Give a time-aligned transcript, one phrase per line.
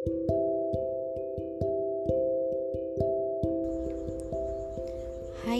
[0.00, 0.08] Hai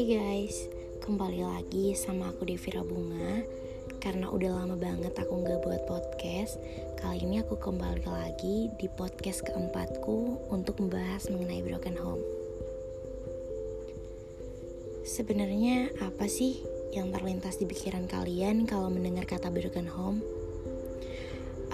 [0.09, 0.65] guys,
[1.05, 3.45] kembali lagi sama aku Devira Bunga
[4.01, 6.57] Karena udah lama banget aku gak buat podcast
[6.97, 12.25] Kali ini aku kembali lagi di podcast keempatku Untuk membahas mengenai broken home
[15.05, 16.65] Sebenarnya apa sih
[16.97, 20.25] yang terlintas di pikiran kalian kalau mendengar kata broken home?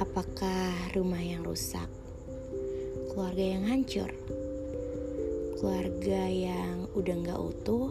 [0.03, 2.06] Apakah rumah yang rusak?
[3.17, 4.13] Keluarga yang hancur?
[5.57, 7.89] Keluarga yang udah gak utuh?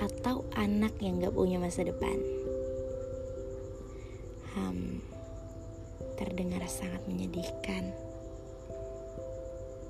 [0.00, 2.16] atau anak yang gak punya masa depan?
[4.56, 5.04] Hmm,
[6.16, 7.92] terdengar sangat menyedihkan.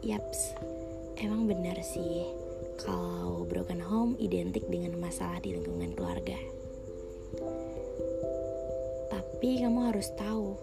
[0.03, 0.57] Yaps,
[1.21, 2.27] emang benar sih
[2.81, 6.37] kalau broken home identik dengan masalah di lingkungan keluarga.
[9.13, 10.57] Tapi kamu harus tahu,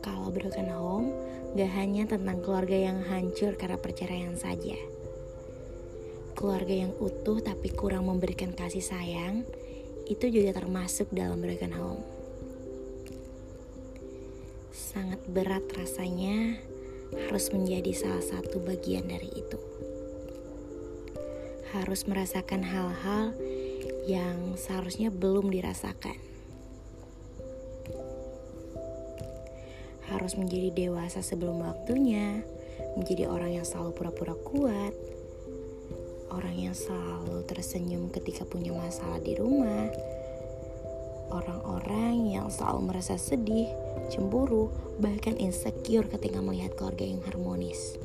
[0.00, 1.08] kalau broken home
[1.54, 4.76] gak hanya tentang keluarga yang hancur karena perceraian saja
[6.40, 9.44] keluarga yang utuh tapi kurang memberikan kasih sayang,
[10.08, 12.02] itu juga termasuk dalam broken home.
[14.72, 16.56] Sangat berat rasanya
[17.28, 19.60] harus menjadi salah satu bagian dari itu.
[21.76, 23.36] Harus merasakan hal-hal
[24.08, 26.29] yang seharusnya belum dirasakan.
[30.20, 32.44] Harus menjadi dewasa sebelum waktunya,
[32.92, 34.92] menjadi orang yang selalu pura-pura kuat,
[36.28, 39.88] orang yang selalu tersenyum ketika punya masalah di rumah,
[41.32, 43.72] orang-orang yang selalu merasa sedih,
[44.12, 44.68] cemburu,
[45.00, 47.96] bahkan insecure ketika melihat keluarga yang harmonis.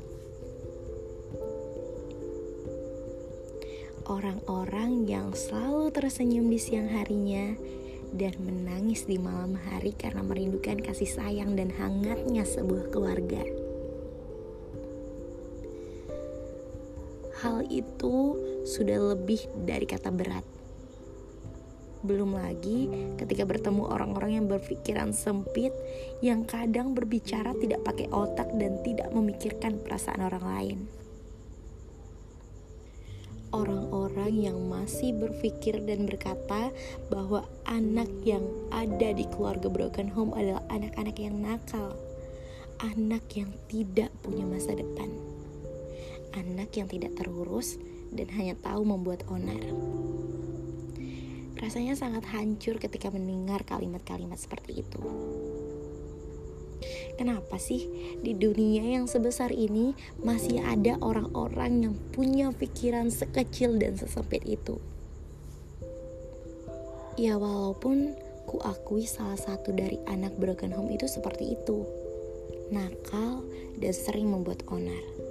[4.07, 7.59] Orang-orang yang selalu tersenyum di siang harinya
[8.13, 13.41] dan menangis di malam hari karena merindukan kasih sayang dan hangatnya sebuah keluarga.
[17.45, 20.41] hal itu sudah lebih dari kata berat.
[22.05, 22.89] Belum lagi
[23.21, 25.73] ketika bertemu orang-orang yang berpikiran sempit,
[26.25, 30.79] yang kadang berbicara tidak pakai otak dan tidak memikirkan perasaan orang lain.
[33.55, 36.75] Orang-orang yang masih berpikir dan berkata
[37.07, 41.95] bahwa anak yang ada di keluarga broken home adalah anak-anak yang nakal,
[42.83, 45.07] anak yang tidak punya masa depan
[46.35, 47.79] anak yang tidak terurus
[48.11, 49.63] dan hanya tahu membuat onar.
[51.55, 54.99] Rasanya sangat hancur ketika mendengar kalimat-kalimat seperti itu.
[57.15, 57.87] Kenapa sih
[58.19, 64.77] di dunia yang sebesar ini masih ada orang-orang yang punya pikiran sekecil dan sesempit itu?
[67.15, 68.13] Ya walaupun
[68.45, 71.87] ku akui salah satu dari anak broken home itu seperti itu.
[72.69, 73.45] Nakal
[73.79, 75.25] dan sering membuat onar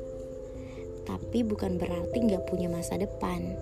[1.05, 3.55] tapi bukan berarti nggak punya masa depan.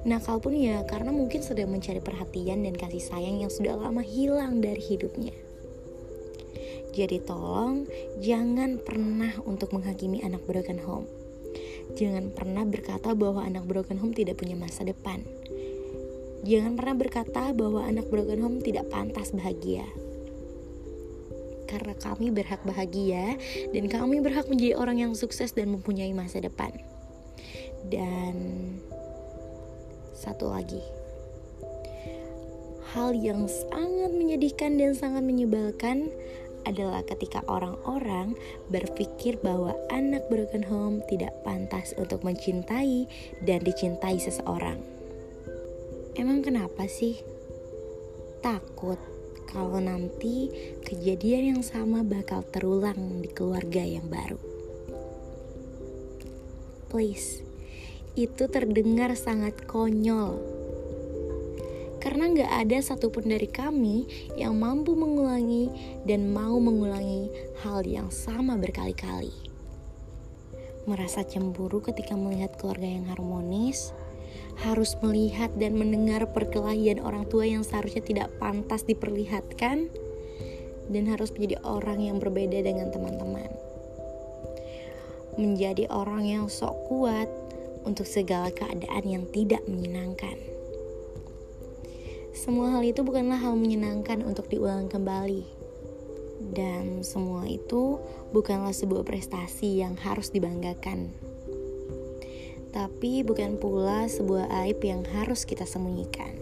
[0.00, 4.64] Nakal pun ya karena mungkin sedang mencari perhatian dan kasih sayang yang sudah lama hilang
[4.64, 5.36] dari hidupnya.
[6.90, 7.86] Jadi tolong
[8.18, 11.06] jangan pernah untuk menghakimi anak broken home.
[11.94, 15.22] Jangan pernah berkata bahwa anak broken home tidak punya masa depan.
[16.46, 19.84] Jangan pernah berkata bahwa anak broken home tidak pantas bahagia
[21.70, 23.38] karena kami berhak bahagia
[23.70, 26.74] dan kami berhak menjadi orang yang sukses dan mempunyai masa depan.
[27.86, 28.34] Dan
[30.18, 30.82] satu lagi,
[32.92, 36.10] hal yang sangat menyedihkan dan sangat menyebalkan
[36.68, 38.36] adalah ketika orang-orang
[38.68, 43.08] berpikir bahwa anak broken home tidak pantas untuk mencintai
[43.44, 44.80] dan dicintai seseorang.
[46.18, 47.22] Emang kenapa sih?
[48.44, 48.98] Takut
[49.50, 50.50] kalau nanti
[50.86, 54.38] kejadian yang sama bakal terulang di keluarga yang baru.
[56.90, 57.46] Please,
[58.18, 60.59] itu terdengar sangat konyol.
[62.00, 64.08] Karena nggak ada satupun dari kami
[64.40, 65.68] yang mampu mengulangi
[66.08, 67.28] dan mau mengulangi
[67.60, 69.32] hal yang sama berkali-kali.
[70.88, 73.92] Merasa cemburu ketika melihat keluarga yang harmonis,
[74.64, 79.88] harus melihat dan mendengar perkelahian orang tua yang seharusnya tidak pantas diperlihatkan
[80.90, 83.48] dan harus menjadi orang yang berbeda dengan teman-teman.
[85.38, 87.28] Menjadi orang yang sok kuat
[87.86, 90.36] untuk segala keadaan yang tidak menyenangkan.
[92.30, 95.44] Semua hal itu bukanlah hal menyenangkan untuk diulang kembali.
[96.40, 98.00] Dan semua itu
[98.32, 101.30] bukanlah sebuah prestasi yang harus dibanggakan
[102.70, 106.38] tapi bukan pula sebuah aib yang harus kita sembunyikan.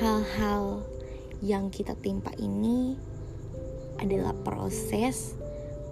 [0.00, 0.82] Hal-hal
[1.44, 2.96] yang kita timpa ini
[4.00, 5.36] adalah proses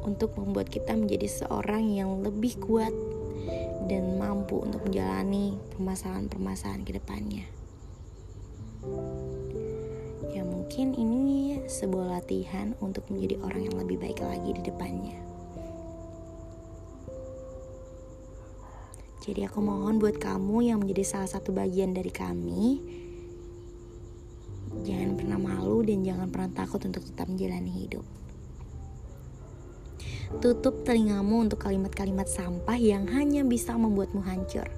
[0.02, 2.90] untuk membuat kita menjadi seorang yang lebih kuat
[3.86, 7.46] dan mampu untuk menjalani permasalahan-permasalahan ke depannya.
[10.34, 15.18] Ya mungkin ini sebuah latihan untuk menjadi orang yang lebih baik lagi di depannya.
[19.20, 22.80] Jadi aku mohon buat kamu yang menjadi salah satu bagian dari kami
[24.80, 28.06] Jangan pernah malu dan jangan pernah takut untuk tetap menjalani hidup
[30.38, 34.70] Tutup telingamu untuk kalimat-kalimat sampah yang hanya bisa membuatmu hancur.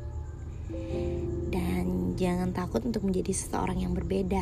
[1.53, 4.41] Dan jangan takut untuk menjadi seseorang yang berbeda.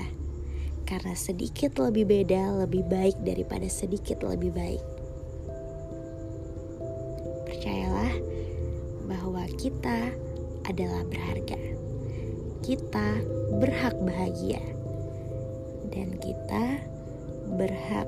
[0.86, 4.82] Karena sedikit lebih beda lebih baik daripada sedikit lebih baik.
[7.50, 8.14] Percayalah
[9.10, 10.14] bahwa kita
[10.70, 11.58] adalah berharga.
[12.62, 13.18] Kita
[13.58, 14.62] berhak bahagia.
[15.90, 16.86] Dan kita
[17.58, 18.06] berhak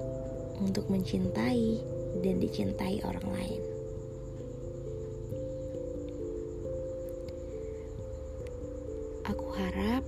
[0.62, 1.82] untuk mencintai
[2.22, 3.62] dan dicintai orang lain.
[9.26, 10.06] Aku harap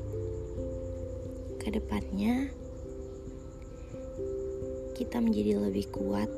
[1.59, 2.49] ke depannya
[4.95, 6.31] kita menjadi lebih kuat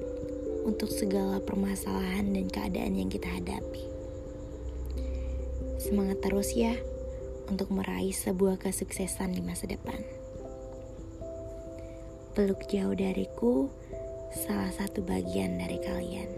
[0.64, 3.84] untuk segala permasalahan dan keadaan yang kita hadapi.
[5.76, 6.74] Semangat terus ya
[7.46, 10.02] untuk meraih sebuah kesuksesan di masa depan.
[12.34, 13.70] Peluk jauh dariku
[14.36, 16.28] salah satu bagian dari kalian.